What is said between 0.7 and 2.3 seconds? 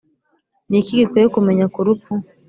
iki gikwiye kumenya ku rupfu?